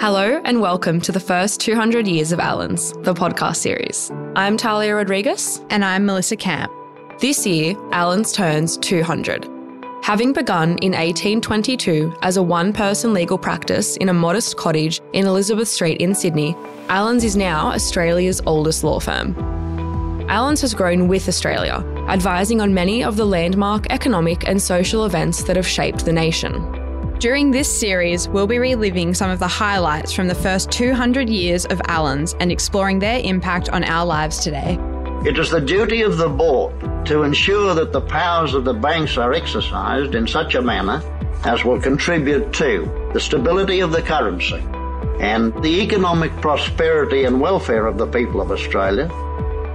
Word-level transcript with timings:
Hello 0.00 0.40
and 0.46 0.62
welcome 0.62 0.98
to 1.02 1.12
the 1.12 1.20
first 1.20 1.60
200 1.60 2.08
years 2.08 2.32
of 2.32 2.40
Allens, 2.40 2.94
the 3.02 3.12
podcast 3.12 3.56
series. 3.56 4.10
I'm 4.34 4.56
Talia 4.56 4.94
Rodriguez. 4.94 5.60
And 5.68 5.84
I'm 5.84 6.06
Melissa 6.06 6.36
Camp. 6.36 6.72
This 7.18 7.46
year, 7.46 7.74
Allens 7.92 8.32
turns 8.32 8.78
200. 8.78 9.46
Having 10.02 10.32
begun 10.32 10.78
in 10.78 10.92
1822 10.92 12.16
as 12.22 12.38
a 12.38 12.42
one 12.42 12.72
person 12.72 13.12
legal 13.12 13.36
practice 13.36 13.98
in 13.98 14.08
a 14.08 14.14
modest 14.14 14.56
cottage 14.56 15.02
in 15.12 15.26
Elizabeth 15.26 15.68
Street 15.68 16.00
in 16.00 16.14
Sydney, 16.14 16.56
Allens 16.88 17.22
is 17.22 17.36
now 17.36 17.70
Australia's 17.70 18.40
oldest 18.46 18.82
law 18.82 19.00
firm. 19.00 19.36
Allens 20.30 20.62
has 20.62 20.72
grown 20.72 21.08
with 21.08 21.28
Australia, 21.28 21.84
advising 22.08 22.62
on 22.62 22.72
many 22.72 23.04
of 23.04 23.16
the 23.18 23.26
landmark 23.26 23.86
economic 23.90 24.48
and 24.48 24.62
social 24.62 25.04
events 25.04 25.42
that 25.42 25.56
have 25.56 25.68
shaped 25.68 26.06
the 26.06 26.12
nation. 26.14 26.79
During 27.20 27.50
this 27.50 27.68
series, 27.68 28.30
we'll 28.30 28.46
be 28.46 28.58
reliving 28.58 29.12
some 29.12 29.28
of 29.28 29.38
the 29.38 29.46
highlights 29.46 30.10
from 30.10 30.26
the 30.26 30.34
first 30.34 30.70
200 30.70 31.28
years 31.28 31.66
of 31.66 31.78
Allens 31.86 32.34
and 32.40 32.50
exploring 32.50 32.98
their 32.98 33.20
impact 33.22 33.68
on 33.68 33.84
our 33.84 34.06
lives 34.06 34.38
today. 34.38 34.78
It 35.26 35.38
is 35.38 35.50
the 35.50 35.60
duty 35.60 36.00
of 36.00 36.16
the 36.16 36.30
board 36.30 36.72
to 37.04 37.24
ensure 37.24 37.74
that 37.74 37.92
the 37.92 38.00
powers 38.00 38.54
of 38.54 38.64
the 38.64 38.72
banks 38.72 39.18
are 39.18 39.34
exercised 39.34 40.14
in 40.14 40.26
such 40.26 40.54
a 40.54 40.62
manner 40.62 41.02
as 41.44 41.62
will 41.62 41.78
contribute 41.78 42.54
to 42.54 43.10
the 43.12 43.20
stability 43.20 43.80
of 43.80 43.92
the 43.92 44.00
currency 44.00 44.64
and 45.20 45.52
the 45.62 45.82
economic 45.82 46.34
prosperity 46.40 47.24
and 47.24 47.38
welfare 47.38 47.84
of 47.84 47.98
the 47.98 48.06
people 48.06 48.40
of 48.40 48.50
Australia 48.50 49.10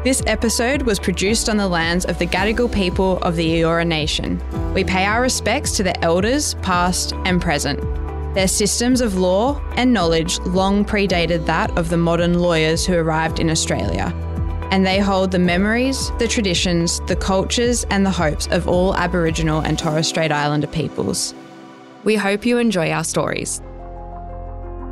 this 0.06 0.22
episode 0.28 0.84
was 0.84 1.00
produced 1.00 1.50
on 1.50 1.58
the 1.58 1.68
lands 1.68 2.06
of 2.06 2.20
the 2.20 2.28
Gadigal 2.28 2.72
people 2.72 3.18
of 3.24 3.36
the 3.36 3.56
Eora 3.56 3.88
Nation. 3.88 4.40
We 4.76 4.84
pay 4.84 5.04
our 5.04 5.20
respects 5.20 5.76
to 5.78 5.84
the 5.84 6.00
elders, 6.06 6.54
past 6.62 7.14
and 7.26 7.42
present. 7.42 7.80
Their 8.36 8.48
systems 8.48 9.02
of 9.02 9.18
law 9.18 9.60
and 9.76 9.94
knowledge 9.94 10.38
long 10.42 10.86
predated 10.86 11.48
that 11.48 11.76
of 11.76 11.90
the 11.90 11.98
modern 11.98 12.38
lawyers 12.38 12.86
who 12.86 12.94
arrived 12.94 13.40
in 13.40 13.50
Australia. 13.50 14.14
And 14.70 14.86
they 14.86 15.00
hold 15.00 15.32
the 15.32 15.40
memories, 15.40 16.12
the 16.20 16.28
traditions, 16.28 17.00
the 17.08 17.16
cultures, 17.16 17.84
and 17.90 18.06
the 18.06 18.12
hopes 18.12 18.46
of 18.52 18.68
all 18.68 18.96
Aboriginal 18.96 19.62
and 19.62 19.80
Torres 19.80 20.08
Strait 20.08 20.32
Islander 20.32 20.68
peoples. 20.68 21.34
We 22.04 22.16
hope 22.16 22.46
you 22.46 22.60
enjoy 22.60 22.92
our 22.92 23.04
stories. 23.04 23.60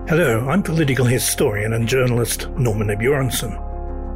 Hello, 0.10 0.50
I'm 0.50 0.64
political 0.64 1.06
historian 1.06 1.74
and 1.74 1.88
journalist 1.88 2.50
Norman 2.58 2.88
Abjorensen. 2.88 3.73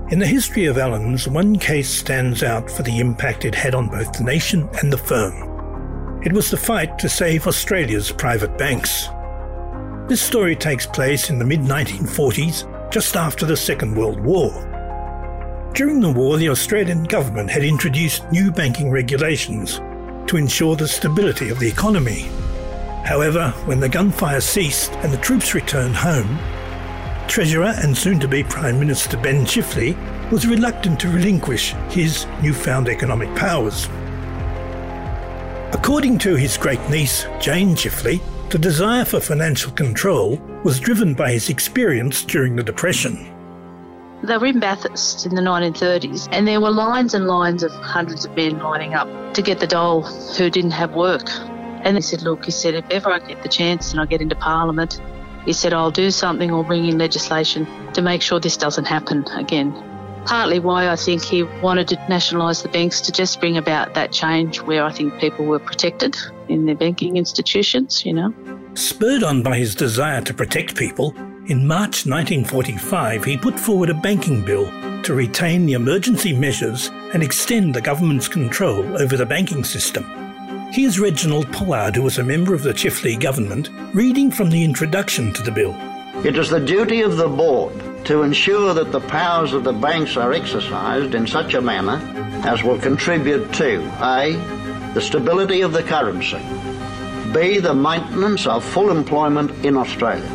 In 0.09 0.19
the 0.19 0.25
history 0.25 0.67
of 0.67 0.77
Allens, 0.77 1.27
one 1.27 1.59
case 1.59 1.89
stands 1.89 2.41
out 2.41 2.72
for 2.72 2.81
the 2.81 3.00
impact 3.00 3.44
it 3.44 3.53
had 3.53 3.75
on 3.75 3.89
both 3.89 4.14
the 4.14 4.23
nation 4.23 4.69
and 4.80 4.91
the 4.91 4.97
firm. 4.97 6.22
It 6.23 6.31
was 6.31 6.49
the 6.49 6.55
fight 6.55 6.97
to 6.99 7.09
save 7.09 7.45
Australia's 7.45 8.09
private 8.09 8.58
banks. 8.58 9.09
This 10.08 10.22
story 10.22 10.55
takes 10.55 10.86
place 10.86 11.30
in 11.30 11.38
the 11.38 11.44
mid 11.44 11.59
1940s, 11.59 12.89
just 12.89 13.17
after 13.17 13.45
the 13.45 13.58
Second 13.58 13.97
World 13.97 14.22
War. 14.22 14.52
During 15.73 15.99
the 15.99 16.14
war, 16.14 16.38
the 16.38 16.49
Australian 16.49 17.03
government 17.03 17.49
had 17.49 17.66
introduced 17.66 18.31
new 18.31 18.49
banking 18.49 18.89
regulations 18.89 19.81
to 20.27 20.38
ensure 20.38 20.77
the 20.77 20.88
stability 20.88 21.49
of 21.49 21.59
the 21.59 21.67
economy. 21.67 22.30
However, 23.03 23.49
when 23.66 23.81
the 23.81 23.89
gunfire 23.89 24.39
ceased 24.39 24.94
and 25.03 25.11
the 25.11 25.17
troops 25.17 25.53
returned 25.53 25.97
home, 25.97 26.39
Treasurer 27.28 27.73
and 27.83 27.95
soon 27.95 28.20
to 28.20 28.28
be 28.28 28.44
Prime 28.44 28.80
Minister 28.80 29.17
Ben 29.17 29.45
Chifley 29.45 29.95
was 30.31 30.47
reluctant 30.47 31.00
to 31.02 31.09
relinquish 31.09 31.73
his 31.89 32.25
newfound 32.42 32.88
economic 32.88 33.33
powers. 33.36 33.88
According 35.73 36.20
to 36.20 36.36
his 36.36 36.58
great 36.58 36.80
niece, 36.89 37.25
Jane 37.39 37.75
Chifley, 37.75 38.22
the 38.50 38.58
desire 38.58 39.03
for 39.03 39.20
financial 39.20 39.72
control 39.73 40.38
was 40.64 40.80
driven 40.80 41.14
by 41.14 41.31
his 41.31 41.50
experience 41.50 42.23
during 42.23 42.55
the 42.55 42.64
Depression. 42.64 43.33
They 44.23 44.38
were 44.38 44.48
in 44.48 44.59
Bathurst 44.59 45.25
in 45.25 45.36
the 45.36 45.42
1930s, 45.42 46.30
and 46.31 46.48
there 46.48 46.61
were 46.61 46.72
lines 46.72 47.14
and 47.14 47.28
lines 47.28 47.61
of 47.61 47.72
hundreds 47.72 48.25
of 48.25 48.36
men 48.36 48.58
lining 48.59 48.93
up 48.93 49.33
to 49.33 49.42
get 49.42 49.60
the 49.60 49.67
dole 49.67 50.02
who 50.02 50.49
didn't 50.49 50.71
have 50.71 50.95
work. 50.95 51.30
And 51.83 51.98
he 51.98 52.02
said, 52.02 52.21
Look, 52.23 52.45
he 52.45 52.52
said, 52.52 52.73
if 52.73 52.89
ever 52.89 53.11
I 53.11 53.20
get 53.20 53.43
the 53.43 53.49
chance 53.49 53.92
and 53.92 53.99
I 53.99 54.05
get 54.05 54.21
into 54.21 54.36
Parliament, 54.36 54.99
he 55.47 55.53
said, 55.53 55.73
I'll 55.73 55.91
do 55.91 56.11
something 56.11 56.52
or 56.52 56.61
bring 56.61 56.85
in 56.85 56.97
legislation 56.97 57.65
to 57.93 58.02
make 58.02 58.21
sure 58.21 58.37
this 58.37 58.58
doesn't 58.58 58.83
happen 58.83 59.25
again. 59.30 59.71
Partly 60.25 60.59
why 60.59 60.89
I 60.89 60.97
think 60.97 61.23
he 61.23 61.43
wanted 61.43 61.87
to 61.87 61.95
nationalise 62.09 62.63
the 62.63 62.67
banks 62.67 62.99
to 63.02 63.13
just 63.13 63.39
bring 63.39 63.55
about 63.55 63.93
that 63.93 64.11
change 64.11 64.61
where 64.61 64.83
I 64.83 64.91
think 64.91 65.17
people 65.21 65.45
were 65.45 65.59
protected 65.59 66.17
in 66.49 66.65
their 66.65 66.75
banking 66.75 67.15
institutions, 67.15 68.05
you 68.05 68.11
know. 68.13 68.33
Spurred 68.73 69.23
on 69.23 69.41
by 69.41 69.57
his 69.57 69.73
desire 69.73 70.19
to 70.19 70.33
protect 70.33 70.75
people, 70.75 71.15
in 71.47 71.65
March 71.65 72.05
1945 72.05 73.23
he 73.23 73.37
put 73.37 73.57
forward 73.57 73.89
a 73.89 73.93
banking 73.93 74.43
bill 74.43 74.69
to 75.03 75.13
retain 75.13 75.65
the 75.65 75.73
emergency 75.73 76.33
measures 76.33 76.89
and 77.13 77.23
extend 77.23 77.73
the 77.73 77.80
government's 77.80 78.27
control 78.27 79.02
over 79.02 79.15
the 79.15 79.25
banking 79.25 79.63
system. 79.63 80.27
Here's 80.72 81.00
Reginald 81.00 81.52
Pollard, 81.54 81.95
who 81.95 82.04
was 82.04 82.17
a 82.17 82.23
member 82.23 82.54
of 82.54 82.61
the 82.61 82.73
Chifley 82.73 83.17
government, 83.17 83.70
reading 83.94 84.30
from 84.30 84.50
the 84.50 84.66
introduction 84.66 85.32
to 85.33 85.42
the 85.42 85.52
bill. 85.52 85.73
It 86.26 86.38
is 86.38 86.50
the 86.50 86.60
duty 86.60 87.02
of 87.02 87.16
the 87.16 87.30
board 87.30 87.73
to 88.05 88.22
ensure 88.22 88.73
that 88.73 88.92
the 88.92 89.00
powers 89.00 89.54
of 89.54 89.64
the 89.64 89.72
banks 89.72 90.17
are 90.17 90.33
exercised 90.33 91.16
in 91.16 91.26
such 91.26 91.54
a 91.54 91.61
manner 91.61 92.02
as 92.45 92.64
will 92.64 92.78
contribute 92.78 93.52
to 93.54 93.82
A. 94.04 94.33
the 94.94 95.02
stability 95.02 95.61
of 95.61 95.72
the 95.72 95.83
currency, 95.83 96.42
B. 97.34 97.60
the 97.60 97.73
maintenance 97.73 98.45
of 98.45 98.64
full 98.64 98.92
employment 98.92 99.52
in 99.66 99.78
Australia, 99.78 100.30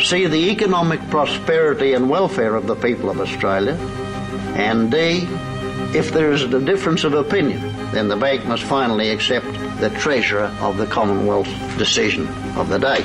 C. 0.00 0.26
the 0.26 0.50
economic 0.50 1.00
prosperity 1.08 1.94
and 1.94 2.10
welfare 2.10 2.54
of 2.54 2.66
the 2.66 2.76
people 2.76 3.08
of 3.08 3.18
Australia, 3.18 3.74
and 4.56 4.90
D. 4.90 5.26
if 5.98 6.12
there 6.12 6.32
is 6.32 6.42
a 6.42 6.60
difference 6.60 7.02
of 7.02 7.14
opinion 7.14 7.73
then 7.94 8.08
the 8.08 8.16
bank 8.16 8.44
must 8.46 8.64
finally 8.64 9.10
accept 9.10 9.46
the 9.78 9.90
Treasurer 9.98 10.54
of 10.60 10.76
the 10.76 10.86
Commonwealth 10.86 11.48
decision 11.78 12.26
of 12.56 12.68
the 12.68 12.78
day. 12.78 13.02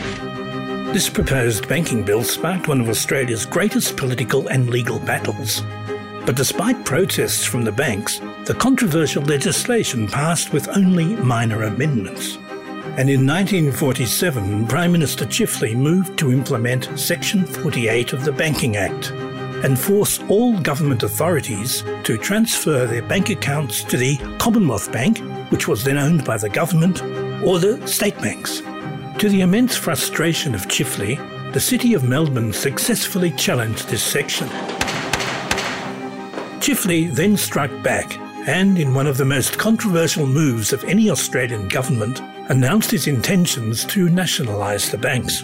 This 0.91 1.09
proposed 1.09 1.67
banking 1.67 2.03
bill 2.03 2.23
sparked 2.23 2.67
one 2.67 2.81
of 2.81 2.89
Australia's 2.89 3.45
greatest 3.45 3.95
political 3.95 4.47
and 4.47 4.69
legal 4.69 4.99
battles. 4.99 5.61
But 6.25 6.35
despite 6.35 6.83
protests 6.85 7.45
from 7.45 7.63
the 7.63 7.72
banks, 7.72 8.19
the 8.45 8.55
controversial 8.55 9.23
legislation 9.23 10.07
passed 10.07 10.51
with 10.51 10.67
only 10.69 11.16
minor 11.17 11.63
amendments. 11.63 12.38
And 12.97 13.09
in 13.09 13.25
1947, 13.25 14.67
Prime 14.67 14.91
Minister 14.91 15.25
Chifley 15.25 15.75
moved 15.75 16.17
to 16.19 16.31
implement 16.31 16.99
Section 16.99 17.45
48 17.45 18.13
of 18.13 18.25
the 18.25 18.31
Banking 18.31 18.75
Act, 18.75 19.13
and 19.64 19.80
force 19.80 20.20
all 20.30 20.59
government 20.59 21.03
authorities 21.03 21.84
to 22.03 22.18
transfer 22.18 22.86
their 22.86 23.02
bank 23.02 23.30
accounts 23.30 23.84
to 23.84 23.97
the 23.97 24.18
Commonwealth 24.38 24.92
Bank, 24.92 25.20
which 25.52 25.68
was 25.68 25.84
then 25.84 25.97
owned 25.97 26.25
by 26.25 26.38
the 26.38 26.50
government, 26.50 27.02
or 27.44 27.59
the 27.59 27.86
state 27.88 28.18
banks. 28.18 28.62
To 29.20 29.30
the 29.30 29.42
immense 29.42 29.75
frustration 29.75 30.56
of 30.56 30.68
Chifley, 30.68 31.18
the 31.53 31.59
City 31.59 31.94
of 31.94 32.03
Melbourne 32.03 32.53
successfully 32.53 33.31
challenged 33.31 33.88
this 33.88 34.03
section. 34.03 34.47
Chifley 36.59 37.12
then 37.14 37.36
struck 37.36 37.72
back 37.84 38.18
and, 38.47 38.78
in 38.78 38.94
one 38.94 39.08
of 39.08 39.18
the 39.18 39.26
most 39.26 39.58
controversial 39.58 40.26
moves 40.26 40.74
of 40.74 40.84
any 40.86 41.09
Australian 41.09 41.68
government, 41.68 42.22
announced 42.50 42.91
his 42.91 43.08
intentions 43.08 43.86
to 43.86 44.09
nationalise 44.09 44.90
the 44.90 44.97
banks. 44.97 45.44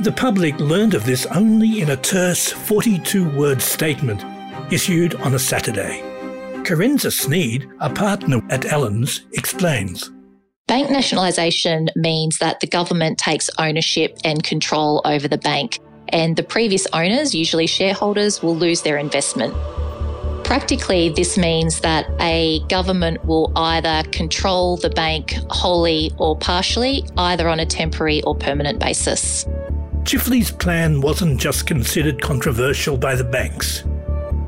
The 0.00 0.12
public 0.12 0.60
learned 0.60 0.92
of 0.92 1.06
this 1.06 1.24
only 1.26 1.80
in 1.80 1.88
a 1.88 1.96
terse 1.96 2.52
42 2.52 3.30
word 3.30 3.62
statement 3.62 4.22
issued 4.70 5.14
on 5.16 5.32
a 5.32 5.38
Saturday. 5.38 6.02
Carenza 6.64 7.10
Sneed, 7.10 7.66
a 7.80 7.88
partner 7.88 8.42
at 8.50 8.66
Allens, 8.66 9.22
explains. 9.32 10.12
Bank 10.66 10.90
nationalisation 10.90 11.88
means 11.96 12.38
that 12.38 12.60
the 12.60 12.66
government 12.66 13.16
takes 13.16 13.48
ownership 13.58 14.18
and 14.22 14.44
control 14.44 15.00
over 15.06 15.28
the 15.28 15.38
bank, 15.38 15.78
and 16.10 16.36
the 16.36 16.42
previous 16.42 16.86
owners, 16.92 17.34
usually 17.34 17.66
shareholders, 17.66 18.42
will 18.42 18.56
lose 18.56 18.82
their 18.82 18.98
investment. 18.98 19.54
Practically, 20.44 21.08
this 21.08 21.38
means 21.38 21.80
that 21.80 22.06
a 22.20 22.60
government 22.68 23.24
will 23.24 23.50
either 23.56 24.02
control 24.10 24.76
the 24.76 24.90
bank 24.90 25.34
wholly 25.48 26.12
or 26.18 26.36
partially, 26.36 27.02
either 27.16 27.48
on 27.48 27.60
a 27.60 27.66
temporary 27.66 28.22
or 28.24 28.34
permanent 28.34 28.78
basis. 28.78 29.46
Chifley's 30.06 30.52
plan 30.52 31.00
wasn't 31.00 31.40
just 31.40 31.66
considered 31.66 32.22
controversial 32.22 32.96
by 32.96 33.16
the 33.16 33.24
banks. 33.24 33.82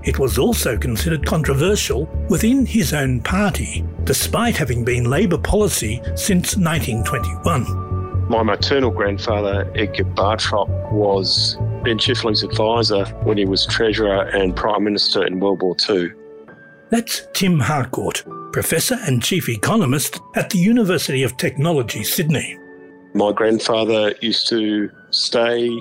It 0.05 0.21
was 0.21 0.39
also 0.39 0.79
considered 0.79 1.27
controversial 1.27 2.09
within 2.31 2.65
his 2.65 2.95
own 2.95 3.21
party, 3.23 3.85
despite 4.05 4.57
having 4.57 4.85
been 4.85 5.11
Labor 5.11 5.37
policy 5.37 6.01
since 6.15 6.57
1921. 6.57 8.29
My 8.29 8.45
maternal 8.45 8.93
grandfather, 8.93 9.69
Edgar 9.75 10.05
Bartrop, 10.05 10.69
was 10.93 11.57
Ben 11.83 11.99
Chifley's 11.99 12.45
advisor 12.45 13.05
when 13.25 13.37
he 13.37 13.45
was 13.45 13.67
Treasurer 13.67 14.29
and 14.29 14.55
Prime 14.55 14.85
Minister 14.85 15.27
in 15.27 15.41
World 15.41 15.61
War 15.61 15.75
II. 15.91 16.13
That's 16.91 17.27
Tim 17.35 17.59
Harcourt, 17.59 18.23
Professor 18.53 18.97
and 19.03 19.21
Chief 19.25 19.49
Economist 19.49 20.21
at 20.37 20.51
the 20.51 20.59
University 20.59 21.25
of 21.25 21.37
Technology, 21.37 22.05
Sydney. 22.05 22.57
My 23.15 23.33
grandfather 23.33 24.15
used 24.21 24.49
to 24.51 24.91
stay 25.11 25.81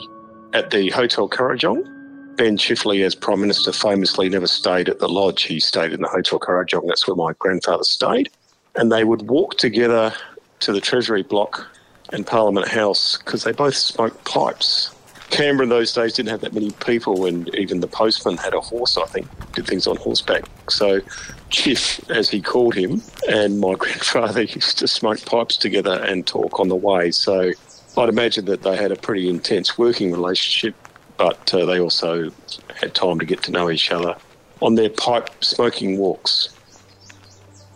at 0.53 0.71
the 0.71 0.89
Hotel 0.89 1.29
Kurrajong. 1.29 2.35
Ben 2.37 2.57
Chifley, 2.57 3.03
as 3.03 3.15
Prime 3.15 3.41
Minister, 3.41 3.71
famously 3.71 4.29
never 4.29 4.47
stayed 4.47 4.89
at 4.89 4.99
the 4.99 5.09
lodge. 5.09 5.43
He 5.43 5.59
stayed 5.59 5.91
in 5.91 6.01
the 6.01 6.07
Hotel 6.07 6.39
Kurrajong. 6.39 6.87
That's 6.87 7.07
where 7.07 7.15
my 7.15 7.33
grandfather 7.39 7.83
stayed. 7.83 8.29
And 8.75 8.91
they 8.91 9.03
would 9.03 9.23
walk 9.23 9.57
together 9.57 10.13
to 10.59 10.71
the 10.71 10.81
Treasury 10.81 11.23
block 11.23 11.67
and 12.13 12.25
Parliament 12.25 12.67
House 12.67 13.17
because 13.17 13.43
they 13.43 13.51
both 13.51 13.75
smoked 13.75 14.23
pipes. 14.25 14.93
Canberra 15.29 15.63
in 15.63 15.69
those 15.69 15.91
days 15.91 16.13
didn't 16.13 16.29
have 16.29 16.41
that 16.41 16.53
many 16.53 16.71
people, 16.71 17.25
and 17.25 17.53
even 17.55 17.81
the 17.81 17.87
postman 17.87 18.37
had 18.37 18.53
a 18.53 18.61
horse, 18.61 18.97
I 18.97 19.05
think, 19.05 19.27
did 19.53 19.67
things 19.67 19.85
on 19.85 19.97
horseback. 19.97 20.45
So, 20.69 21.01
Chiff, 21.49 22.09
as 22.09 22.29
he 22.29 22.41
called 22.41 22.75
him, 22.75 23.01
and 23.27 23.59
my 23.59 23.73
grandfather 23.77 24.43
used 24.43 24.77
to 24.79 24.87
smoke 24.87 25.25
pipes 25.25 25.57
together 25.57 26.01
and 26.03 26.25
talk 26.25 26.59
on 26.59 26.69
the 26.69 26.75
way. 26.75 27.11
So, 27.11 27.51
I'd 27.97 28.09
imagine 28.09 28.45
that 28.45 28.61
they 28.61 28.75
had 28.75 28.91
a 28.91 28.95
pretty 28.95 29.29
intense 29.29 29.77
working 29.77 30.11
relationship, 30.11 30.75
but 31.17 31.53
uh, 31.53 31.65
they 31.65 31.79
also 31.79 32.31
had 32.75 32.93
time 32.93 33.19
to 33.19 33.25
get 33.25 33.41
to 33.43 33.51
know 33.51 33.69
each 33.69 33.91
other 33.91 34.15
on 34.61 34.75
their 34.75 34.89
pipe 34.89 35.29
smoking 35.43 35.97
walks. 35.97 36.49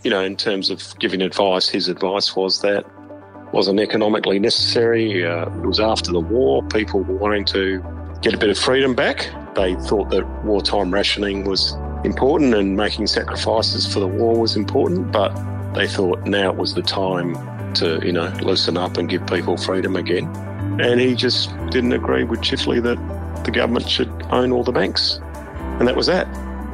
You 0.04 0.10
know, 0.10 0.22
in 0.22 0.36
terms 0.36 0.70
of 0.70 0.82
giving 0.98 1.22
advice, 1.22 1.68
his 1.68 1.88
advice 1.88 2.34
was 2.34 2.60
that 2.62 2.84
wasn't 3.52 3.80
economically 3.80 4.38
necessary. 4.38 5.24
Uh, 5.24 5.46
it 5.46 5.66
was 5.66 5.80
after 5.80 6.10
the 6.10 6.20
war. 6.20 6.62
People 6.68 7.02
were 7.02 7.16
wanting 7.16 7.44
to 7.46 7.84
get 8.22 8.34
a 8.34 8.38
bit 8.38 8.50
of 8.50 8.58
freedom 8.58 8.94
back. 8.94 9.28
They 9.54 9.74
thought 9.74 10.10
that 10.10 10.26
wartime 10.44 10.92
rationing 10.92 11.44
was 11.44 11.76
important 12.04 12.54
and 12.54 12.76
making 12.76 13.06
sacrifices 13.06 13.92
for 13.92 14.00
the 14.00 14.08
war 14.08 14.40
was 14.40 14.56
important, 14.56 15.12
but 15.12 15.32
they 15.74 15.86
thought 15.86 16.26
now 16.26 16.52
was 16.52 16.74
the 16.74 16.82
time 16.82 17.34
to, 17.76 18.04
you 18.04 18.12
know, 18.12 18.32
loosen 18.42 18.76
up 18.76 18.96
and 18.96 19.08
give 19.08 19.26
people 19.26 19.56
freedom 19.56 19.96
again. 19.96 20.26
And 20.80 21.00
he 21.00 21.14
just 21.14 21.50
didn't 21.70 21.92
agree 21.92 22.24
with 22.24 22.40
Chifley 22.40 22.82
that 22.82 23.44
the 23.44 23.50
government 23.50 23.88
should 23.88 24.10
own 24.30 24.52
all 24.52 24.64
the 24.64 24.72
banks. 24.72 25.20
And 25.78 25.88
that 25.88 25.96
was 25.96 26.06
that. 26.06 26.26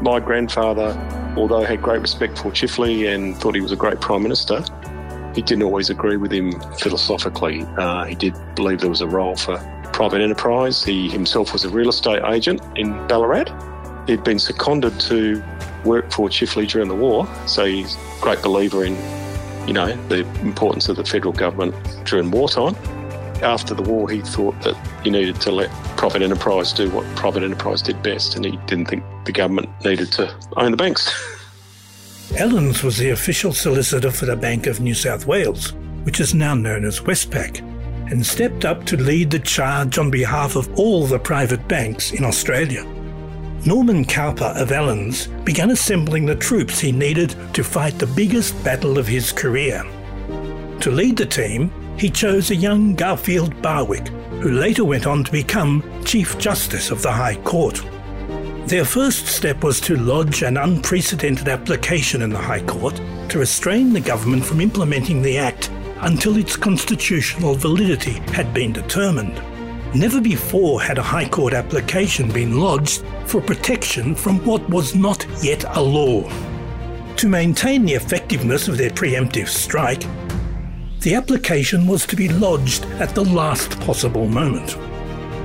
My 0.02 0.20
grandfather, 0.20 0.96
although 1.36 1.62
had 1.62 1.82
great 1.82 2.00
respect 2.00 2.38
for 2.38 2.50
Chifley 2.50 3.12
and 3.12 3.36
thought 3.36 3.54
he 3.54 3.60
was 3.60 3.72
a 3.72 3.76
great 3.76 4.00
Prime 4.00 4.22
Minister, 4.22 4.62
he 5.34 5.42
didn't 5.42 5.62
always 5.62 5.90
agree 5.90 6.16
with 6.16 6.32
him 6.32 6.60
philosophically. 6.78 7.62
Uh, 7.76 8.04
he 8.04 8.14
did 8.14 8.34
believe 8.54 8.80
there 8.80 8.90
was 8.90 9.00
a 9.00 9.06
role 9.06 9.36
for 9.36 9.56
private 9.92 10.20
enterprise. 10.20 10.84
He 10.84 11.08
himself 11.08 11.52
was 11.52 11.64
a 11.64 11.68
real 11.68 11.88
estate 11.88 12.22
agent 12.24 12.60
in 12.76 13.06
Ballarat. 13.08 13.46
He'd 14.06 14.24
been 14.24 14.38
seconded 14.38 14.98
to 15.00 15.42
work 15.84 16.10
for 16.12 16.28
Chifley 16.28 16.68
during 16.68 16.88
the 16.88 16.94
war, 16.94 17.28
so 17.46 17.64
he's 17.64 17.96
a 17.96 18.20
great 18.20 18.42
believer 18.42 18.84
in, 18.84 18.94
you 19.68 19.74
know, 19.74 19.94
the 20.08 20.26
importance 20.40 20.88
of 20.88 20.96
the 20.96 21.04
federal 21.04 21.34
government 21.34 21.74
during 22.06 22.30
wartime. 22.30 22.74
After 23.42 23.74
the 23.74 23.82
war, 23.82 24.08
he 24.08 24.22
thought 24.22 24.58
that 24.62 24.74
you 25.04 25.10
needed 25.10 25.40
to 25.42 25.52
let 25.52 25.70
private 25.98 26.22
enterprise 26.22 26.72
do 26.72 26.90
what 26.90 27.04
private 27.16 27.42
enterprise 27.42 27.82
did 27.82 28.02
best, 28.02 28.34
and 28.34 28.46
he 28.46 28.56
didn't 28.66 28.86
think 28.86 29.04
the 29.26 29.32
government 29.32 29.68
needed 29.84 30.10
to 30.12 30.34
own 30.56 30.70
the 30.70 30.76
banks. 30.78 31.12
Allens 32.38 32.82
was 32.82 32.96
the 32.96 33.10
official 33.10 33.52
solicitor 33.52 34.10
for 34.10 34.24
the 34.24 34.36
Bank 34.36 34.66
of 34.66 34.80
New 34.80 34.94
South 34.94 35.26
Wales, 35.26 35.74
which 36.04 36.18
is 36.18 36.34
now 36.34 36.54
known 36.54 36.84
as 36.84 37.00
Westpac, 37.00 37.60
and 38.10 38.24
stepped 38.24 38.64
up 38.64 38.84
to 38.86 38.96
lead 38.96 39.30
the 39.30 39.38
charge 39.38 39.98
on 39.98 40.10
behalf 40.10 40.56
of 40.56 40.78
all 40.78 41.06
the 41.06 41.18
private 41.18 41.68
banks 41.68 42.12
in 42.12 42.24
Australia. 42.24 42.86
Norman 43.66 44.04
Cowper 44.04 44.52
of 44.56 44.70
Allens 44.70 45.26
began 45.44 45.70
assembling 45.70 46.26
the 46.26 46.36
troops 46.36 46.78
he 46.78 46.92
needed 46.92 47.34
to 47.54 47.64
fight 47.64 47.98
the 47.98 48.06
biggest 48.06 48.62
battle 48.62 48.98
of 48.98 49.06
his 49.06 49.32
career. 49.32 49.82
To 50.80 50.90
lead 50.90 51.16
the 51.16 51.26
team, 51.26 51.72
he 51.98 52.08
chose 52.08 52.50
a 52.50 52.56
young 52.56 52.94
Garfield 52.94 53.60
Barwick, 53.60 54.08
who 54.40 54.52
later 54.52 54.84
went 54.84 55.06
on 55.06 55.24
to 55.24 55.32
become 55.32 55.82
Chief 56.04 56.38
Justice 56.38 56.90
of 56.92 57.02
the 57.02 57.10
High 57.10 57.34
Court. 57.42 57.82
Their 58.66 58.84
first 58.84 59.26
step 59.26 59.64
was 59.64 59.80
to 59.80 59.96
lodge 59.96 60.42
an 60.42 60.56
unprecedented 60.56 61.48
application 61.48 62.22
in 62.22 62.30
the 62.30 62.38
High 62.38 62.62
Court 62.62 62.94
to 63.30 63.38
restrain 63.40 63.92
the 63.92 64.00
government 64.00 64.44
from 64.44 64.60
implementing 64.60 65.20
the 65.20 65.36
Act 65.36 65.70
until 66.02 66.36
its 66.36 66.56
constitutional 66.56 67.54
validity 67.54 68.20
had 68.32 68.54
been 68.54 68.72
determined. 68.72 69.42
Never 69.94 70.20
before 70.20 70.82
had 70.82 70.98
a 70.98 71.02
High 71.02 71.28
Court 71.28 71.54
application 71.54 72.30
been 72.30 72.60
lodged 72.60 73.02
for 73.24 73.40
protection 73.40 74.14
from 74.14 74.44
what 74.44 74.68
was 74.68 74.94
not 74.94 75.26
yet 75.42 75.64
a 75.76 75.80
law. 75.80 76.30
To 77.16 77.28
maintain 77.28 77.86
the 77.86 77.94
effectiveness 77.94 78.68
of 78.68 78.76
their 78.76 78.90
preemptive 78.90 79.48
strike, 79.48 80.04
the 81.00 81.14
application 81.14 81.86
was 81.86 82.04
to 82.06 82.16
be 82.16 82.28
lodged 82.28 82.84
at 83.00 83.14
the 83.14 83.24
last 83.24 83.80
possible 83.80 84.28
moment. 84.28 84.76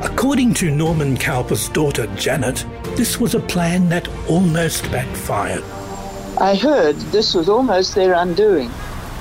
According 0.04 0.56
to 0.56 0.75
Norman 0.75 1.16
Cowper's 1.16 1.69
daughter 1.69 2.07
Janet, 2.18 2.66
this 2.98 3.22
was 3.22 3.36
a 3.36 3.39
plan 3.39 3.88
that 3.89 4.10
almost 4.30 4.84
backfired. 4.92 5.63
I 6.38 6.56
heard 6.56 6.98
this 6.98 7.34
was 7.34 7.48
almost 7.48 7.96
their 7.96 8.13
undoing. 8.13 8.69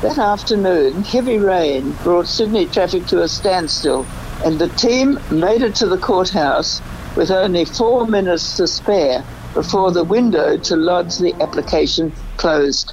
That 0.03 0.19
afternoon, 0.19 1.05
heavy 1.05 1.39
rain 1.39 1.93
brought 2.03 2.27
Sydney 2.27 2.67
traffic 2.67 3.07
to 3.07 3.23
a 3.23 3.29
standstill, 3.29 4.05
and 4.45 4.59
the 4.59 4.69
team 4.71 5.19
made 5.31 5.63
it 5.63 5.75
to 5.77 5.87
the 5.87 5.99
courthouse 5.99 6.81
with 7.17 7.31
only 7.31 7.65
four 7.65 8.07
minutes 8.07 8.57
to 8.57 8.67
spare 8.67 9.25
before 9.55 9.93
the 9.93 10.05
window 10.05 10.57
to 10.57 10.77
lodge 10.77 11.19
the 11.19 11.35
application 11.41 12.13
closed. 12.37 12.93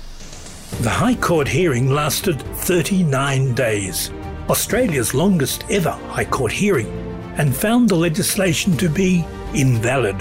The 0.82 0.90
High 0.90 1.16
Court 1.16 1.48
hearing 1.48 1.90
lasted 1.90 2.42
39 2.42 3.56
days, 3.56 4.12
Australia's 4.50 5.14
longest 5.14 5.66
ever 5.70 5.92
High 5.92 6.26
Court 6.26 6.52
hearing 6.52 6.88
and 7.38 7.56
found 7.56 7.90
the 7.90 7.96
legislation 7.96 8.78
to 8.78 8.90
be 8.90 9.26
invalid. 9.54 10.18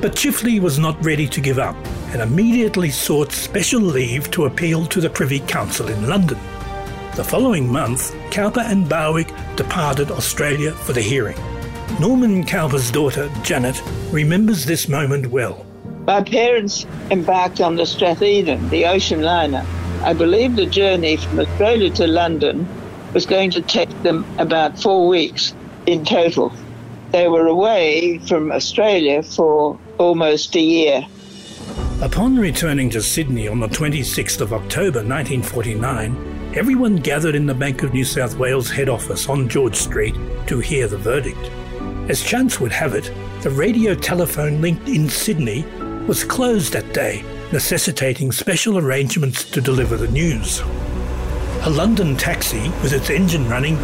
But 0.00 0.14
Chifley 0.14 0.60
was 0.60 0.78
not 0.78 1.02
ready 1.04 1.28
to 1.28 1.40
give 1.40 1.58
up 1.58 1.76
and 2.12 2.22
immediately 2.22 2.90
sought 2.90 3.32
special 3.32 3.80
leave 3.80 4.30
to 4.30 4.44
appeal 4.44 4.86
to 4.86 5.00
the 5.00 5.10
Privy 5.10 5.40
Council 5.40 5.88
in 5.88 6.08
London. 6.08 6.38
The 7.16 7.22
following 7.22 7.70
month, 7.70 8.12
Cowper 8.32 8.62
and 8.62 8.88
Barwick 8.88 9.28
departed 9.54 10.10
Australia 10.10 10.72
for 10.72 10.92
the 10.92 11.00
hearing. 11.00 11.36
Norman 12.00 12.42
Cowper's 12.42 12.90
daughter, 12.90 13.30
Janet, 13.44 13.80
remembers 14.10 14.64
this 14.64 14.88
moment 14.88 15.28
well. 15.28 15.64
My 16.08 16.24
parents 16.24 16.84
embarked 17.12 17.60
on 17.60 17.76
the 17.76 17.84
Stratheden, 17.84 18.68
the 18.70 18.86
ocean 18.86 19.22
liner. 19.22 19.64
I 20.02 20.12
believe 20.12 20.56
the 20.56 20.66
journey 20.66 21.16
from 21.16 21.38
Australia 21.38 21.90
to 21.90 22.08
London 22.08 22.66
was 23.12 23.26
going 23.26 23.52
to 23.52 23.62
take 23.62 24.02
them 24.02 24.26
about 24.38 24.76
four 24.76 25.06
weeks 25.06 25.54
in 25.86 26.04
total. 26.04 26.52
They 27.12 27.28
were 27.28 27.46
away 27.46 28.18
from 28.26 28.50
Australia 28.50 29.22
for 29.22 29.78
almost 29.98 30.56
a 30.56 30.60
year. 30.60 31.06
Upon 32.02 32.36
returning 32.36 32.90
to 32.90 33.00
Sydney 33.00 33.46
on 33.46 33.60
the 33.60 33.68
26th 33.68 34.40
of 34.40 34.52
October 34.52 34.98
1949, 34.98 36.33
everyone 36.56 36.94
gathered 36.94 37.34
in 37.34 37.46
the 37.46 37.54
Bank 37.54 37.82
of 37.82 37.92
New 37.92 38.04
South 38.04 38.36
Wales 38.38 38.70
head 38.70 38.88
office 38.88 39.28
on 39.28 39.48
George 39.48 39.74
Street 39.74 40.14
to 40.46 40.60
hear 40.60 40.86
the 40.86 40.96
verdict. 40.96 41.50
As 42.08 42.22
chance 42.22 42.60
would 42.60 42.70
have 42.70 42.94
it, 42.94 43.12
the 43.42 43.50
radio 43.50 43.92
telephone 43.92 44.60
link 44.60 44.86
in 44.86 45.08
Sydney 45.08 45.64
was 46.06 46.22
closed 46.22 46.72
that 46.72 46.94
day, 46.94 47.24
necessitating 47.50 48.30
special 48.30 48.78
arrangements 48.78 49.50
to 49.50 49.60
deliver 49.60 49.96
the 49.96 50.06
news. 50.12 50.60
A 51.64 51.70
London 51.70 52.16
taxi, 52.16 52.68
with 52.84 52.92
its 52.92 53.10
engine 53.10 53.48
running, 53.48 53.76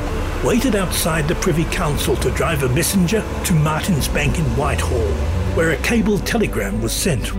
waited 0.44 0.76
outside 0.76 1.26
the 1.26 1.34
Privy 1.36 1.64
Council 1.64 2.14
to 2.16 2.30
drive 2.30 2.62
a 2.62 2.68
messenger 2.68 3.24
to 3.46 3.52
Martin's 3.52 4.06
Bank 4.06 4.38
in 4.38 4.44
Whitehall, 4.56 5.10
where 5.56 5.72
a 5.72 5.82
cable 5.82 6.20
telegram 6.20 6.80
was 6.80 6.92
sent. 6.92 7.32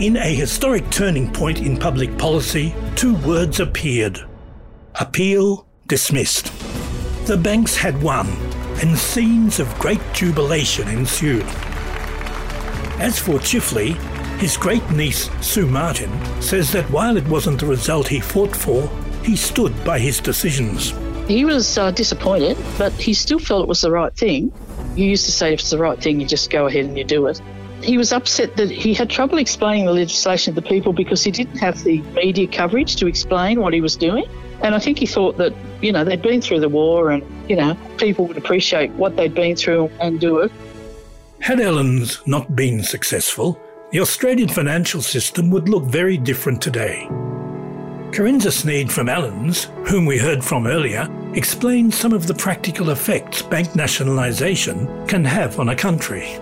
In 0.00 0.16
a 0.16 0.34
historic 0.34 0.88
turning 0.88 1.30
point 1.30 1.58
in 1.60 1.76
public 1.76 2.16
policy, 2.16 2.74
two 2.96 3.16
words 3.16 3.60
appeared 3.60 4.18
appeal 4.98 5.66
dismissed. 5.88 6.46
The 7.26 7.36
banks 7.36 7.76
had 7.76 8.02
won, 8.02 8.26
and 8.80 8.96
scenes 8.96 9.60
of 9.60 9.78
great 9.78 10.00
jubilation 10.14 10.88
ensued. 10.88 11.44
As 12.98 13.18
for 13.18 13.38
Chifley, 13.40 13.92
his 14.38 14.56
great 14.56 14.88
niece 14.90 15.28
Sue 15.42 15.66
Martin 15.66 16.10
says 16.40 16.72
that 16.72 16.90
while 16.90 17.18
it 17.18 17.28
wasn't 17.28 17.60
the 17.60 17.66
result 17.66 18.08
he 18.08 18.20
fought 18.20 18.56
for, 18.56 18.88
he 19.22 19.36
stood 19.36 19.84
by 19.84 19.98
his 19.98 20.18
decisions. 20.18 20.94
He 21.28 21.44
was 21.44 21.76
uh, 21.76 21.90
disappointed, 21.90 22.56
but 22.78 22.94
he 22.94 23.12
still 23.12 23.38
felt 23.38 23.64
it 23.64 23.68
was 23.68 23.82
the 23.82 23.90
right 23.90 24.16
thing. 24.16 24.50
You 24.96 25.04
used 25.04 25.26
to 25.26 25.32
say 25.32 25.52
if 25.52 25.60
it's 25.60 25.68
the 25.68 25.76
right 25.76 26.02
thing, 26.02 26.22
you 26.22 26.26
just 26.26 26.50
go 26.50 26.66
ahead 26.68 26.86
and 26.86 26.96
you 26.96 27.04
do 27.04 27.26
it. 27.26 27.42
He 27.82 27.96
was 27.96 28.12
upset 28.12 28.56
that 28.56 28.70
he 28.70 28.92
had 28.92 29.08
trouble 29.08 29.38
explaining 29.38 29.86
the 29.86 29.92
legislation 29.92 30.54
to 30.54 30.60
the 30.60 30.66
people 30.66 30.92
because 30.92 31.24
he 31.24 31.30
didn't 31.30 31.56
have 31.56 31.82
the 31.82 32.00
media 32.12 32.46
coverage 32.46 32.96
to 32.96 33.06
explain 33.06 33.60
what 33.60 33.72
he 33.72 33.80
was 33.80 33.96
doing. 33.96 34.24
And 34.62 34.74
I 34.74 34.78
think 34.78 34.98
he 34.98 35.06
thought 35.06 35.38
that, 35.38 35.54
you 35.80 35.90
know, 35.90 36.04
they'd 36.04 36.20
been 36.20 36.42
through 36.42 36.60
the 36.60 36.68
war 36.68 37.10
and, 37.10 37.24
you 37.48 37.56
know, 37.56 37.76
people 37.96 38.26
would 38.26 38.36
appreciate 38.36 38.90
what 38.92 39.16
they'd 39.16 39.34
been 39.34 39.56
through 39.56 39.90
and 40.00 40.20
do 40.20 40.38
it. 40.40 40.52
Had 41.40 41.60
Allens 41.60 42.20
not 42.26 42.54
been 42.54 42.82
successful, 42.82 43.58
the 43.92 44.00
Australian 44.00 44.48
financial 44.48 45.00
system 45.00 45.50
would 45.50 45.70
look 45.70 45.84
very 45.84 46.18
different 46.18 46.60
today. 46.60 47.08
Carinza 48.10 48.52
Sneed 48.52 48.92
from 48.92 49.08
Allens, 49.08 49.68
whom 49.86 50.04
we 50.04 50.18
heard 50.18 50.44
from 50.44 50.66
earlier, 50.66 51.08
explains 51.34 51.96
some 51.96 52.12
of 52.12 52.26
the 52.26 52.34
practical 52.34 52.90
effects 52.90 53.40
bank 53.40 53.74
nationalisation 53.74 55.06
can 55.06 55.24
have 55.24 55.58
on 55.58 55.70
a 55.70 55.76
country. 55.76 56.38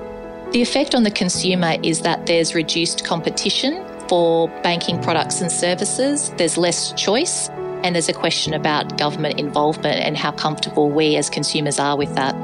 The 0.52 0.62
effect 0.62 0.95
on 0.95 1.02
the 1.02 1.11
consumer 1.11 1.75
is 1.83 2.00
that 2.02 2.25
there's 2.25 2.55
reduced 2.55 3.05
competition 3.05 3.85
for 4.09 4.49
banking 4.62 4.99
products 5.02 5.43
and 5.43 5.52
services, 5.52 6.31
there's 6.38 6.57
less 6.57 6.93
choice, 6.93 7.50
and 7.85 7.95
there's 7.95 8.09
a 8.09 8.14
question 8.14 8.55
about 8.55 8.97
government 8.97 9.38
involvement 9.38 10.00
and 10.00 10.17
how 10.17 10.33
comfortable 10.33 10.88
we 10.88 11.17
as 11.17 11.28
consumers 11.28 11.78
are 11.78 11.99
with 11.99 12.14
that. 12.14 12.35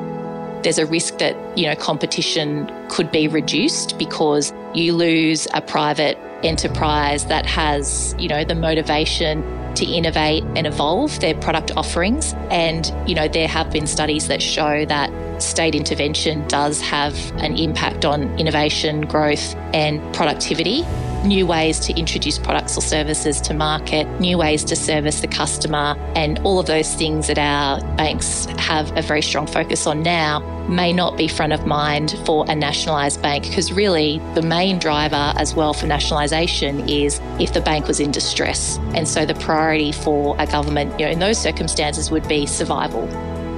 There's 0.63 0.77
a 0.77 0.85
risk 0.85 1.17
that, 1.19 1.35
you 1.57 1.67
know, 1.67 1.75
competition 1.77 2.71
could 2.91 3.11
be 3.11 3.27
reduced 3.27 3.99
because 3.99 4.53
you 4.75 4.93
lose 4.93 5.49
a 5.55 5.63
private 5.63 6.19
enterprise 6.43 7.25
that 7.27 7.47
has, 7.47 8.15
you 8.19 8.29
know, 8.29 8.45
the 8.45 8.55
motivation 8.55 9.43
to 9.77 9.87
innovate 9.87 10.45
and 10.57 10.67
evolve 10.67 11.21
their 11.21 11.35
product 11.37 11.73
offerings. 11.75 12.35
And, 12.51 12.93
you 13.09 13.15
know, 13.15 13.29
there 13.29 13.49
have 13.49 13.71
been 13.71 13.87
studies 13.87 14.29
that 14.29 14.43
show 14.43 14.85
that 14.85 15.11
state 15.41 15.75
intervention 15.75 16.47
does 16.49 16.81
have 16.81 17.15
an 17.37 17.57
impact 17.57 18.05
on 18.05 18.39
innovation, 18.39 19.03
growth, 19.03 19.55
and 19.73 20.01
productivity. 20.15 20.85
New 21.25 21.47
ways 21.47 21.81
to 21.81 21.99
introduce 21.99 22.39
products 22.39 22.77
or 22.77 22.83
services 22.83 23.41
to 23.41 23.55
market, 23.55 24.05
new 24.21 24.37
ways 24.37 24.63
to 24.65 24.77
service 24.77 25.21
the 25.21 25.27
customer, 25.27 25.97
and 26.15 26.39
all 26.41 26.61
of 26.61 26.67
those 26.67 26.95
things 26.95 27.29
that 27.29 27.39
our 27.39 27.81
banks 27.97 28.45
have 28.59 28.95
a 28.97 29.03
very 29.03 29.23
strong 29.23 29.47
focus 29.47 29.87
on 29.87 30.03
now 30.03 30.41
may 30.69 30.93
not 30.93 31.17
be 31.17 31.29
front 31.29 31.53
of 31.53 31.67
mind 31.67 32.19
for 32.25 32.45
a 32.49 32.55
nationalised 32.55 33.21
bank 33.23 33.45
because 33.45 33.73
really 33.73 34.19
the 34.35 34.43
main 34.43 34.79
driver 34.79 35.33
as 35.37 35.55
well 35.55 35.75
for 35.75 35.87
nationalisation 35.87 36.89
is 36.89 37.21
if 37.39 37.53
the 37.53 37.61
bank 37.61 37.87
was 37.87 38.01
in 38.01 38.11
distress. 38.11 38.79
And 38.95 39.09
so 39.09 39.25
the 39.25 39.35
priority 39.35 39.93
for 39.93 40.37
a 40.39 40.47
government 40.47 40.99
you 40.99 41.07
know, 41.07 41.13
in 41.13 41.19
those 41.19 41.39
circumstances 41.39 42.11
would 42.11 42.27
be 42.29 42.47
survival. 42.47 43.09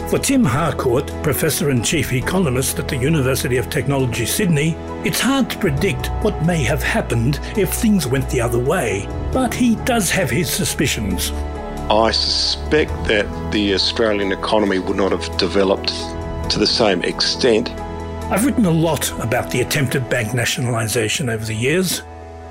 For 0.09 0.21
Tim 0.21 0.45
Harcourt, 0.45 1.09
Professor 1.25 1.71
and 1.71 1.85
Chief 1.85 2.13
Economist 2.13 2.79
at 2.79 2.87
the 2.87 2.97
University 2.97 3.57
of 3.57 3.69
Technology 3.69 4.25
Sydney, 4.25 4.77
it's 5.05 5.19
hard 5.19 5.51
to 5.51 5.59
predict 5.59 6.13
what 6.23 6.47
may 6.47 6.63
have 6.63 6.81
happened 6.81 7.41
if 7.57 7.73
things 7.73 8.07
went 8.07 8.31
the 8.31 8.41
other 8.41 8.61
way, 8.61 9.09
but 9.33 9.53
he 9.53 9.75
does 9.85 10.09
have 10.13 10.31
his 10.31 10.49
suspicions. 10.49 11.33
I 11.91 12.13
suspect 12.13 12.93
that 13.09 13.27
the 13.51 13.75
Australian 13.75 14.31
economy 14.31 14.79
would 14.79 14.97
not 14.97 15.11
have 15.11 15.37
developed 15.39 15.89
to 16.51 16.61
the 16.61 16.69
same 16.69 17.03
extent. 17.03 17.71
I've 18.31 18.47
written 18.47 18.67
a 18.67 18.71
lot 18.71 19.11
about 19.21 19.51
the 19.51 19.63
attempted 19.63 20.09
bank 20.09 20.35
nationalisation 20.35 21.29
over 21.29 21.45
the 21.45 21.53
years. 21.53 22.03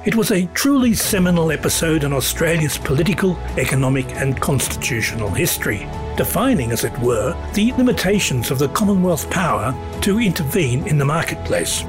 It 0.04 0.16
was 0.16 0.32
a 0.32 0.46
truly 0.48 0.94
seminal 0.94 1.54
episode 1.54 2.04
in 2.04 2.12
Australia's 2.12 2.78
political, 2.78 3.38
economic, 3.58 4.14
and 4.18 4.40
constitutional 4.42 5.30
history, 5.30 5.88
defining, 6.16 6.72
as 6.72 6.84
it 6.84 6.98
were, 7.00 7.36
the 7.54 7.72
limitations 7.74 8.52
of 8.52 8.60
the 8.60 8.70
Commonwealth 8.70 9.30
power 9.30 9.76
to 10.02 10.20
intervene 10.20 10.88
in 10.88 10.98
the 10.98 11.06
marketplace. 11.06 11.84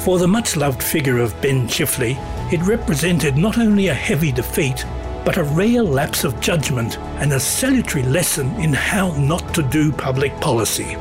For 0.00 0.18
the 0.18 0.28
much 0.28 0.56
loved 0.56 0.82
figure 0.82 1.18
of 1.18 1.40
Ben 1.40 1.66
Chifley, 1.66 2.16
it 2.52 2.62
represented 2.62 3.36
not 3.36 3.58
only 3.58 3.88
a 3.88 3.94
heavy 3.94 4.30
defeat, 4.30 4.84
but 5.24 5.36
a 5.36 5.42
rare 5.42 5.82
lapse 5.82 6.22
of 6.22 6.38
judgment 6.40 6.98
and 7.18 7.32
a 7.32 7.40
salutary 7.40 8.04
lesson 8.04 8.54
in 8.60 8.72
how 8.72 9.10
not 9.16 9.52
to 9.54 9.62
do 9.64 9.90
public 9.90 10.32
policy. 10.40 10.96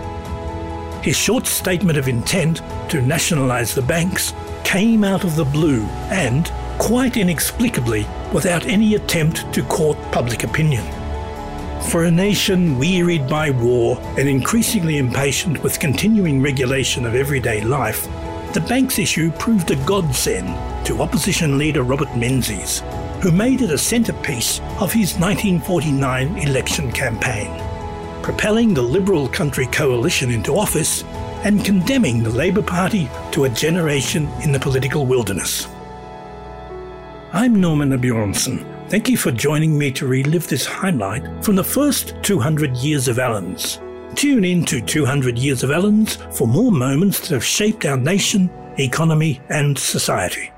His 1.04 1.16
short 1.16 1.46
statement 1.46 2.00
of 2.00 2.08
intent 2.08 2.64
to 2.90 3.04
nationalise 3.04 3.76
the 3.76 3.84
banks 3.84 4.34
came 4.64 5.04
out 5.04 5.24
of 5.24 5.36
the 5.36 5.46
blue 5.46 5.84
and, 6.10 6.52
quite 6.80 7.16
inexplicably, 7.16 8.08
without 8.34 8.66
any 8.66 8.96
attempt 8.96 9.54
to 9.54 9.62
court 9.66 10.00
public 10.12 10.44
opinion. 10.44 10.84
For 11.90 12.06
a 12.06 12.12
nation 12.12 12.78
wearied 12.78 13.28
by 13.28 13.52
war 13.52 14.00
and 14.18 14.28
increasingly 14.28 14.98
impatient 14.98 15.64
with 15.64 15.80
continuing 15.80 16.42
regulation 16.42 17.06
of 17.06 17.16
everyday 17.16 17.62
life, 17.62 18.08
the 18.54 18.66
banks 18.68 19.00
issue 19.00 19.32
proved 19.32 19.72
a 19.72 19.76
godsend 19.86 20.48
to 20.86 21.02
opposition 21.02 21.58
leader 21.58 21.84
Robert 21.84 22.14
Menzies, 22.18 22.82
who 23.22 23.32
made 23.32 23.62
it 23.62 23.70
a 23.70 23.78
centrepiece 23.78 24.60
of 24.80 24.92
his 24.92 25.18
1949 25.20 26.38
election 26.40 26.92
campaign, 26.92 27.52
propelling 28.24 28.74
the 28.74 28.82
Liberal 28.82 29.30
Country 29.30 29.68
Coalition 29.68 30.32
into 30.32 30.58
office 30.58 31.04
and 31.44 31.64
condemning 31.64 32.24
the 32.24 32.30
Labor 32.30 32.64
Party 32.64 33.10
to 33.32 33.46
a 33.46 33.50
generation 33.50 34.28
in 34.44 34.52
the 34.52 34.60
political 34.60 35.06
wilderness. 35.06 35.68
I'm 37.32 37.62
Norman 37.62 37.92
Abjorensen. 37.92 38.75
Thank 38.88 39.10
you 39.10 39.18
for 39.18 39.32
joining 39.32 39.76
me 39.76 39.92
to 39.94 40.06
relive 40.06 40.48
this 40.48 40.64
highlight 40.64 41.44
from 41.44 41.56
the 41.56 41.64
first 41.64 42.14
200 42.22 42.78
years 42.78 43.08
of 43.08 43.18
Allens. 43.18 43.80
Tune 44.14 44.46
in 44.46 44.64
to 44.66 44.80
200 44.80 45.40
Years 45.40 45.64
of 45.64 45.72
Allens 45.72 46.18
for 46.32 46.48
more 46.48 46.72
moments 46.72 47.20
that 47.20 47.30
have 47.30 47.44
shaped 47.44 47.84
our 47.86 47.98
nation, 47.98 48.48
economy, 48.78 49.42
and 49.50 49.76
society. 49.78 50.52